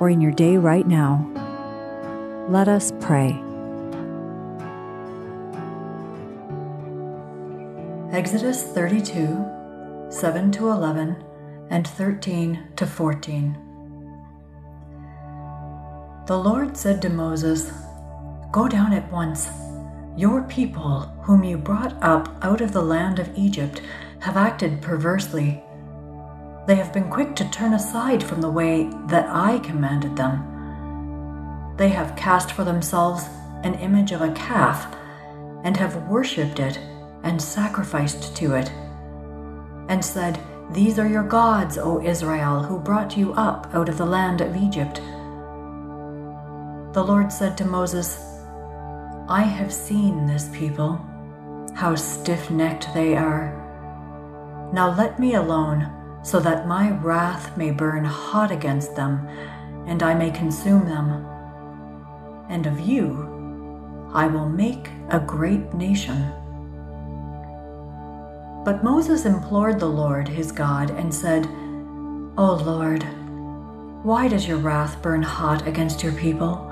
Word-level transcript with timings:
or 0.00 0.10
in 0.10 0.20
your 0.20 0.32
day 0.32 0.56
right 0.56 0.86
now, 0.86 1.26
let 2.48 2.68
us 2.68 2.92
pray. 3.00 3.42
Exodus 8.12 8.62
32, 8.62 10.08
7 10.10 10.50
to 10.52 10.70
11, 10.70 11.24
and 11.70 11.86
13 11.86 12.68
to 12.76 12.86
14. 12.86 13.56
The 16.26 16.38
Lord 16.38 16.76
said 16.76 17.02
to 17.02 17.08
Moses, 17.08 17.72
Go 18.50 18.66
down 18.66 18.92
at 18.92 19.10
once. 19.12 19.48
Your 20.16 20.42
people, 20.44 21.00
whom 21.22 21.44
you 21.44 21.58
brought 21.58 21.94
up 22.02 22.34
out 22.42 22.60
of 22.60 22.72
the 22.72 22.82
land 22.82 23.18
of 23.18 23.30
Egypt, 23.36 23.82
have 24.20 24.36
acted 24.36 24.82
perversely. 24.82 25.62
They 26.68 26.74
have 26.74 26.92
been 26.92 27.08
quick 27.08 27.34
to 27.36 27.48
turn 27.50 27.72
aside 27.72 28.22
from 28.22 28.42
the 28.42 28.50
way 28.50 28.90
that 29.06 29.26
I 29.30 29.58
commanded 29.60 30.16
them. 30.16 31.74
They 31.78 31.88
have 31.88 32.14
cast 32.14 32.52
for 32.52 32.62
themselves 32.62 33.24
an 33.62 33.76
image 33.76 34.12
of 34.12 34.20
a 34.20 34.32
calf, 34.32 34.94
and 35.64 35.78
have 35.78 36.06
worshipped 36.08 36.60
it 36.60 36.78
and 37.22 37.40
sacrificed 37.40 38.36
to 38.36 38.54
it, 38.54 38.70
and 39.88 40.04
said, 40.04 40.38
These 40.70 40.98
are 40.98 41.08
your 41.08 41.22
gods, 41.22 41.78
O 41.78 42.02
Israel, 42.02 42.62
who 42.62 42.78
brought 42.78 43.16
you 43.16 43.32
up 43.32 43.70
out 43.72 43.88
of 43.88 43.96
the 43.96 44.04
land 44.04 44.42
of 44.42 44.54
Egypt. 44.54 44.96
The 46.92 47.02
Lord 47.02 47.32
said 47.32 47.56
to 47.56 47.64
Moses, 47.64 48.18
I 49.26 49.40
have 49.40 49.72
seen 49.72 50.26
this 50.26 50.50
people, 50.52 51.00
how 51.74 51.94
stiff 51.94 52.50
necked 52.50 52.92
they 52.92 53.16
are. 53.16 53.54
Now 54.74 54.94
let 54.94 55.18
me 55.18 55.32
alone, 55.32 55.94
so 56.22 56.40
that 56.40 56.66
my 56.66 56.90
wrath 56.90 57.56
may 57.56 57.70
burn 57.70 58.04
hot 58.04 58.50
against 58.50 58.96
them, 58.96 59.26
and 59.86 60.02
I 60.02 60.14
may 60.14 60.30
consume 60.30 60.86
them. 60.86 61.26
And 62.48 62.66
of 62.66 62.80
you 62.80 64.10
I 64.12 64.26
will 64.26 64.48
make 64.48 64.88
a 65.10 65.20
great 65.20 65.74
nation. 65.74 66.32
But 68.64 68.84
Moses 68.84 69.24
implored 69.24 69.80
the 69.80 69.86
Lord 69.86 70.28
his 70.28 70.52
God 70.52 70.90
and 70.90 71.14
said, 71.14 71.46
O 72.36 72.60
Lord, 72.64 73.02
why 74.02 74.28
does 74.28 74.46
your 74.46 74.58
wrath 74.58 75.00
burn 75.02 75.22
hot 75.22 75.66
against 75.66 76.02
your 76.02 76.12
people? 76.12 76.68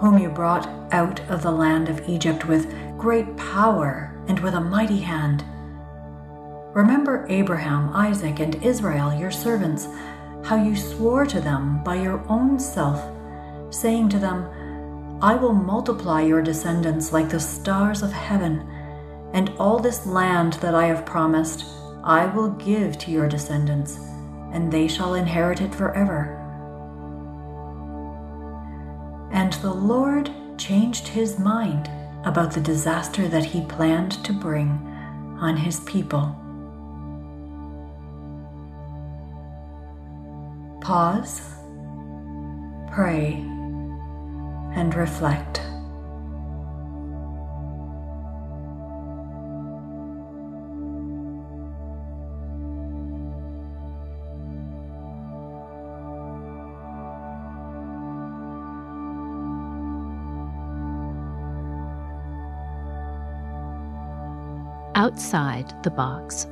whom 0.00 0.16
you 0.16 0.30
brought 0.30 0.66
out 0.92 1.20
of 1.28 1.42
the 1.42 1.50
land 1.50 1.90
of 1.90 2.08
Egypt 2.08 2.46
with 2.46 2.72
great 2.96 3.36
power 3.36 4.18
and 4.28 4.40
with 4.40 4.54
a 4.54 4.60
mighty 4.60 5.00
hand. 5.00 5.44
Remember 6.72 7.26
Abraham, 7.28 7.90
Isaac, 7.94 8.38
and 8.38 8.54
Israel, 8.62 9.12
your 9.12 9.32
servants, 9.32 9.88
how 10.44 10.62
you 10.62 10.76
swore 10.76 11.26
to 11.26 11.40
them 11.40 11.82
by 11.82 11.96
your 11.96 12.24
own 12.28 12.60
self, 12.60 13.02
saying 13.74 14.08
to 14.10 14.20
them, 14.20 14.48
I 15.20 15.34
will 15.34 15.52
multiply 15.52 16.22
your 16.22 16.42
descendants 16.42 17.12
like 17.12 17.28
the 17.28 17.40
stars 17.40 18.02
of 18.02 18.12
heaven, 18.12 18.66
and 19.32 19.50
all 19.58 19.80
this 19.80 20.06
land 20.06 20.54
that 20.54 20.74
I 20.74 20.86
have 20.86 21.04
promised 21.04 21.64
I 22.04 22.26
will 22.26 22.50
give 22.50 22.96
to 22.98 23.10
your 23.10 23.28
descendants, 23.28 23.98
and 24.52 24.72
they 24.72 24.86
shall 24.86 25.14
inherit 25.14 25.60
it 25.60 25.74
forever. 25.74 26.36
And 29.32 29.52
the 29.54 29.74
Lord 29.74 30.30
changed 30.56 31.08
his 31.08 31.38
mind 31.38 31.90
about 32.24 32.52
the 32.52 32.60
disaster 32.60 33.26
that 33.26 33.44
he 33.44 33.62
planned 33.62 34.12
to 34.24 34.32
bring 34.32 34.68
on 35.40 35.56
his 35.56 35.80
people. 35.80 36.36
Pause, 40.90 41.40
pray, 42.90 43.34
and 44.74 44.92
reflect. 44.96 45.60
outside 64.96 65.72
the 65.84 65.90
box. 65.90 66.48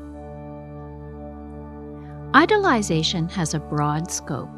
Idolization 2.38 3.28
has 3.32 3.54
a 3.54 3.59
broad 3.59 4.09
scope. 4.12 4.49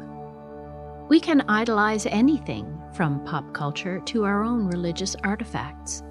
We 1.09 1.19
can 1.19 1.41
idolize 1.49 2.05
anything 2.05 2.79
from 2.93 3.25
pop 3.25 3.55
culture 3.55 3.99
to 4.01 4.23
our 4.23 4.43
own 4.43 4.67
religious 4.67 5.15
artifacts. 5.23 6.03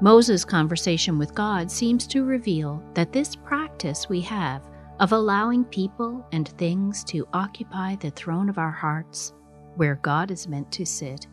Moses' 0.00 0.44
conversation 0.44 1.18
with 1.18 1.34
God 1.34 1.72
seems 1.72 2.06
to 2.06 2.22
reveal 2.22 2.80
that 2.94 3.12
this 3.12 3.34
practice 3.34 4.08
we 4.08 4.20
have 4.20 4.62
of 5.00 5.10
allowing 5.10 5.64
people 5.64 6.24
and 6.30 6.46
things 6.50 7.02
to 7.02 7.26
occupy 7.32 7.96
the 7.96 8.10
throne 8.12 8.48
of 8.48 8.56
our 8.56 8.70
hearts, 8.70 9.32
where 9.74 9.96
God 9.96 10.30
is 10.30 10.46
meant 10.46 10.70
to 10.70 10.86
sit, 10.86 11.26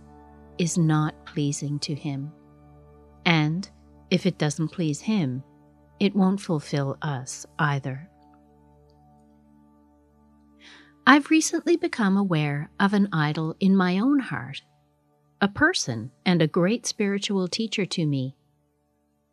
is 0.58 0.80
not 0.80 1.14
pleasing 1.28 1.78
to 1.82 1.94
Him. 1.94 2.32
And 3.28 3.70
if 4.10 4.26
it 4.26 4.40
doesn't 4.40 4.70
please 4.70 5.00
Him, 5.00 5.44
it 6.00 6.16
won't 6.16 6.42
fulfill 6.42 6.98
us 7.04 7.46
either. 7.60 8.08
I've 11.12 11.30
recently 11.30 11.76
become 11.76 12.16
aware 12.16 12.72
of 12.80 12.94
an 12.94 13.10
idol 13.12 13.58
in 13.60 13.76
my 13.76 14.00
own 14.00 14.20
heart, 14.20 14.62
a 15.42 15.50
person 15.50 16.12
and 16.26 16.42
a 16.42 16.48
great 16.48 16.86
spiritual 16.86 17.50
teacher 17.50 17.86
to 17.86 18.06
me, 18.06 18.38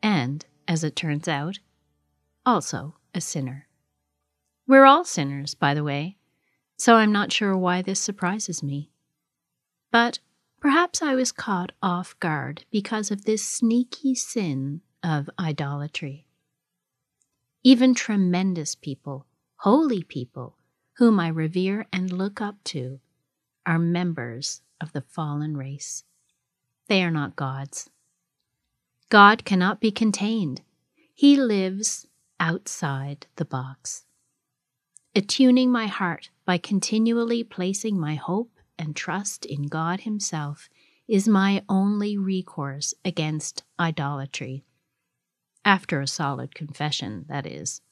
and, 0.03 0.44
as 0.67 0.83
it 0.83 0.97
turns 0.97 1.28
out, 1.28 1.61
also 2.44 2.97
a 3.15 3.21
sinner. 3.21 3.69
We're 4.67 4.87
all 4.87 5.05
sinners, 5.05 5.55
by 5.55 5.72
the 5.72 5.84
way, 5.84 6.17
so 6.77 6.97
I'm 6.97 7.12
not 7.12 7.33
sure 7.33 7.56
why 7.56 7.83
this 7.83 8.00
surprises 8.00 8.61
me. 8.61 8.91
But 9.93 10.19
Perhaps 10.61 11.00
I 11.00 11.15
was 11.15 11.31
caught 11.31 11.71
off 11.81 12.19
guard 12.19 12.64
because 12.73 13.12
of 13.12 13.26
this 13.26 13.47
sneaky 13.47 14.17
sin 14.17 14.81
of 15.05 15.31
idolatry. 15.38 16.26
Even 17.62 17.94
tremendous 17.94 18.75
people, 18.75 19.26
holy 19.58 20.03
people, 20.03 20.57
whom 20.99 21.21
I 21.21 21.29
revere 21.29 21.87
and 21.93 22.12
look 22.12 22.41
up 22.41 22.56
to, 22.65 22.99
are 23.65 23.79
members 23.79 24.62
of 24.81 24.93
the 24.93 25.00
fallen 25.00 25.56
race. 25.56 26.03
They 26.89 27.05
are 27.05 27.11
not 27.11 27.37
gods. 27.37 27.89
God 29.09 29.45
cannot 29.45 29.81
be 29.81 29.93
contained. 29.93 30.62
He 31.15 31.37
lives 31.37 32.09
outside 32.41 33.29
the 33.37 33.45
box. 33.45 34.06
Attuning 35.15 35.71
my 35.71 35.87
heart 35.87 36.31
by 36.45 36.59
continually 36.59 37.44
placing 37.44 37.99
my 37.99 38.17
hope 38.17 38.59
and 38.77 38.97
trust 38.97 39.44
in 39.44 39.69
God 39.69 40.01
Himself 40.01 40.69
is 41.06 41.29
my 41.29 41.62
only 41.69 42.19
recourse 42.19 42.93
against 43.05 43.62
idolatry. 43.79 44.65
After 45.65 46.01
a 46.01 46.09
solid 46.09 46.56
confession, 46.56 47.25
that 47.29 47.47
is. 47.47 47.83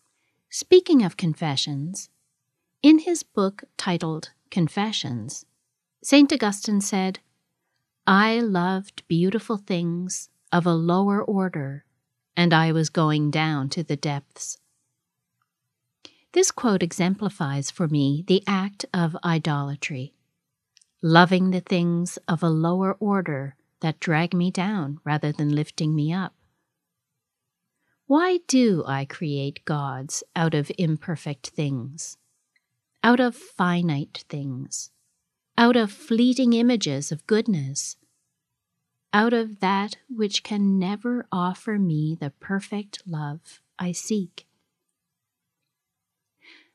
Speaking 0.51 1.05
of 1.05 1.17
confessions, 1.17 2.11
in 2.87 3.01
his 3.01 3.25
book 3.25 3.65
titled 3.77 4.31
Confessions, 4.49 5.45
St. 6.05 6.33
Augustine 6.33 6.81
said, 6.81 7.19
I 8.07 8.39
loved 8.39 9.03
beautiful 9.09 9.57
things 9.57 10.29
of 10.53 10.67
a 10.67 10.73
lower 10.73 11.21
order, 11.21 11.85
and 12.37 12.55
I 12.55 12.71
was 12.71 12.89
going 12.89 13.33
down 13.33 13.71
to 13.71 13.83
the 13.83 13.97
depths. 13.97 14.59
This 16.31 16.53
quote 16.53 16.81
exemplifies 16.81 17.73
for 17.73 17.89
me 17.89 18.23
the 18.29 18.45
act 18.47 18.85
of 18.95 19.17
idolatry, 19.25 20.15
loving 21.03 21.51
the 21.51 21.63
things 21.63 22.21
of 22.29 22.41
a 22.41 22.49
lower 22.49 22.93
order 23.01 23.57
that 23.81 23.99
drag 23.99 24.33
me 24.33 24.53
down 24.53 25.01
rather 25.03 25.33
than 25.33 25.57
lifting 25.57 25.93
me 25.93 26.13
up. 26.13 26.35
Why 28.07 28.39
do 28.47 28.85
I 28.87 29.07
create 29.07 29.65
gods 29.65 30.23
out 30.37 30.55
of 30.55 30.71
imperfect 30.79 31.49
things, 31.49 32.17
out 33.07 33.21
of 33.21 33.37
finite 33.37 34.25
things, 34.29 34.91
out 35.57 35.77
of 35.77 35.93
fleeting 35.93 36.53
images 36.53 37.13
of 37.13 37.25
goodness, 37.29 37.97
out 39.13 39.33
of 39.33 39.61
that 39.61 39.97
which 40.09 40.43
can 40.43 40.77
never 40.77 41.25
offer 41.31 41.79
me 41.79 42.17
the 42.19 42.31
perfect 42.41 43.05
love 43.07 43.61
I 43.79 43.93
seek? 43.93 44.45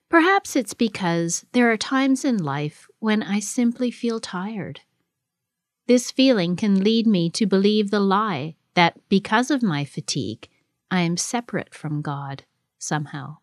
Perhaps 0.07 0.56
it's 0.56 0.74
because 0.74 1.45
there 1.51 1.69
are 1.69 1.75
times 1.75 2.24
in 2.24 2.38
life 2.38 2.88
when 3.00 3.22
I 3.22 3.42
simply 3.42 3.92
feel 3.92 4.22
tired. 4.22 4.80
This 5.88 6.12
feeling 6.12 6.56
can 6.56 6.81
lead 6.81 7.07
me 7.07 7.30
to 7.31 7.45
believe 7.45 7.92
the 7.92 8.00
lie 8.00 8.56
that 8.75 8.98
because 9.10 9.51
of 9.51 9.62
my 9.62 9.84
fatigue, 9.84 10.48
I 10.89 11.01
am 11.01 11.18
separate 11.18 11.75
from 11.75 12.01
God 12.01 12.45
somehow. 12.80 13.40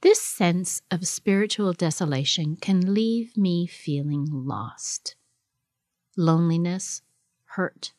This 0.00 0.20
sense 0.22 0.82
of 0.90 1.06
spiritual 1.06 1.72
desolation 1.72 2.56
can 2.56 2.94
leave 2.94 3.36
me 3.36 3.66
feeling 3.66 4.26
lost. 4.30 5.16
Loneliness, 6.16 7.02
hurt, 7.44 7.92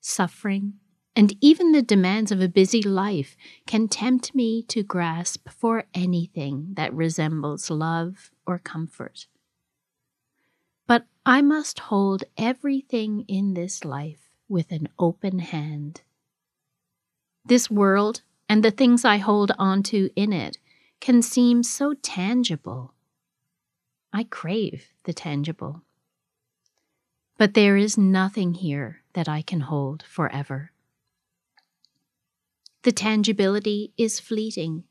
suffering, 0.00 0.74
and 1.14 1.36
even 1.40 1.72
the 1.72 1.82
demands 1.82 2.32
of 2.32 2.40
a 2.40 2.48
busy 2.48 2.82
life 2.82 3.36
can 3.66 3.88
tempt 3.88 4.34
me 4.34 4.62
to 4.64 4.82
grasp 4.82 5.48
for 5.48 5.84
anything 5.94 6.72
that 6.74 6.94
resembles 6.94 7.70
love 7.70 8.30
or 8.46 8.58
comfort. 8.58 9.26
But 10.86 11.06
I 11.24 11.42
must 11.42 11.78
hold 11.78 12.24
everything 12.36 13.24
in 13.28 13.54
this 13.54 13.84
life 13.84 14.30
with 14.48 14.72
an 14.72 14.88
open 14.98 15.38
hand 15.40 16.02
this 17.44 17.70
world 17.70 18.22
and 18.48 18.62
the 18.62 18.70
things 18.70 19.04
I 19.04 19.16
hold 19.16 19.52
onto 19.58 20.10
in 20.16 20.32
it 20.32 20.58
can 21.02 21.20
seem 21.20 21.64
so 21.64 21.94
tangible. 21.94 22.94
I 24.12 24.22
crave 24.22 24.94
the 25.02 25.12
tangible. 25.12 25.82
But 27.36 27.54
there 27.54 27.76
is 27.76 27.98
nothing 27.98 28.54
here 28.54 29.02
that 29.14 29.28
I 29.28 29.42
can 29.42 29.62
hold 29.62 30.04
forever. 30.04 30.70
The 32.84 32.92
tangibility 32.92 33.92
is 33.98 34.20
fleeting, 34.20 34.84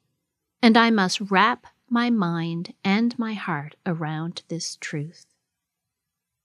and 0.61 0.75
I 0.75 0.89
must 0.89 1.31
wrap 1.31 1.65
my 1.89 2.09
mind 2.09 2.73
and 2.83 3.17
my 3.17 3.33
heart 3.33 3.77
around 3.85 4.43
this 4.49 4.75
truth. 4.81 5.27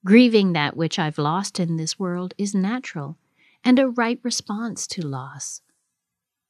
Grieving 0.04 0.52
that 0.52 0.76
which 0.76 0.96
I've 0.96 1.18
lost 1.18 1.58
in 1.58 1.76
this 1.76 1.98
world 1.98 2.34
is 2.38 2.54
natural 2.54 3.18
and 3.64 3.80
a 3.80 3.88
right 3.88 4.20
response 4.22 4.86
to 4.86 5.02
loss 5.02 5.60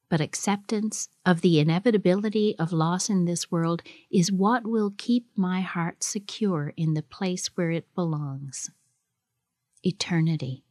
but 0.09 0.21
acceptance 0.21 1.09
of 1.25 1.41
the 1.41 1.59
inevitability 1.59 2.55
of 2.59 2.73
loss 2.73 3.11
in 3.11 3.25
this 3.25 3.51
world 3.51 3.83
is 4.11 4.31
what 4.31 4.67
will 4.67 4.95
keep 4.97 5.27
my 5.37 5.61
heart 5.61 6.05
secure 6.05 6.73
in 6.77 6.95
the 6.95 7.03
place 7.03 7.49
where 7.57 7.71
it 7.71 7.93
belongs 7.95 8.71
eternity. 9.83 10.65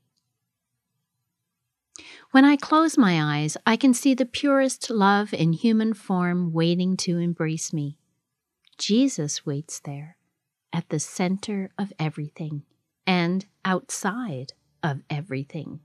When 2.32 2.44
I 2.44 2.58
close 2.58 2.98
my 2.98 3.40
eyes, 3.40 3.56
I 3.66 3.78
can 3.78 3.94
see 3.94 4.14
the 4.14 4.26
purest 4.26 4.90
love 4.90 5.34
in 5.34 5.54
human 5.54 5.94
form 5.94 6.52
waiting 6.52 6.98
to 6.98 7.18
embrace 7.18 7.72
me. 7.72 7.98
Jesus 8.78 9.46
waits 9.46 9.80
there, 9.80 10.18
at 10.74 10.90
the 10.90 11.00
center 11.00 11.72
of 11.78 11.94
everything 11.98 12.64
and 13.08 13.46
outside 13.64 14.52
of 14.84 15.02
everything. 15.10 15.80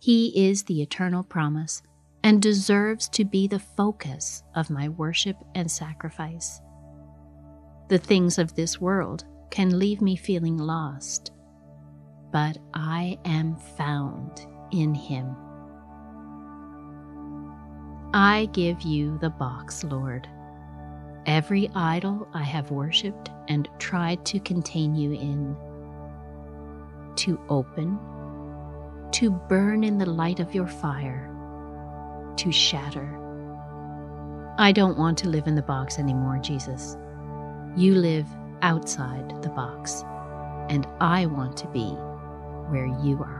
He 0.00 0.48
is 0.48 0.64
the 0.64 0.82
eternal 0.82 1.22
promise 1.22 1.82
and 2.22 2.42
deserves 2.42 3.08
to 3.08 3.24
be 3.24 3.46
the 3.46 3.58
focus 3.58 4.42
of 4.54 4.70
my 4.70 4.88
worship 4.88 5.36
and 5.54 5.70
sacrifice. 5.70 6.60
The 7.88 7.98
things 7.98 8.38
of 8.38 8.54
this 8.54 8.80
world 8.80 9.24
can 9.50 9.78
leave 9.78 10.00
me 10.00 10.16
feeling 10.16 10.58
lost, 10.58 11.32
but 12.30 12.58
I 12.74 13.18
am 13.24 13.56
found 13.56 14.46
in 14.70 14.94
Him. 14.94 15.34
I 18.12 18.48
give 18.52 18.82
you 18.82 19.18
the 19.18 19.30
box, 19.30 19.82
Lord. 19.84 20.28
Every 21.26 21.70
idol 21.74 22.28
I 22.32 22.42
have 22.42 22.70
worshipped 22.70 23.30
and 23.48 23.68
tried 23.78 24.24
to 24.26 24.40
contain 24.40 24.94
you 24.94 25.12
in, 25.12 25.56
to 27.16 27.40
open, 27.48 27.98
to 29.12 29.30
burn 29.30 29.84
in 29.84 29.98
the 29.98 30.06
light 30.06 30.40
of 30.40 30.54
your 30.54 30.66
fire 30.66 31.30
to 32.40 32.50
shatter. 32.50 33.18
I 34.56 34.72
don't 34.72 34.96
want 34.96 35.18
to 35.18 35.28
live 35.28 35.46
in 35.46 35.56
the 35.56 35.62
box 35.62 35.98
anymore, 35.98 36.38
Jesus. 36.38 36.96
You 37.76 37.94
live 37.94 38.26
outside 38.62 39.42
the 39.42 39.50
box, 39.50 40.02
and 40.70 40.86
I 41.00 41.26
want 41.26 41.58
to 41.58 41.66
be 41.68 41.90
where 42.70 42.86
you 43.04 43.22
are. 43.22 43.39